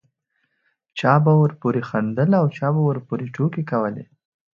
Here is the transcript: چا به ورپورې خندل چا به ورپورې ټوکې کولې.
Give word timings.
چا 0.99 1.13
به 1.23 1.33
ورپورې 1.41 1.81
خندل 1.89 2.31
چا 2.57 2.67
به 2.75 2.81
ورپورې 2.89 3.25
ټوکې 3.35 3.63
کولې. 3.71 4.05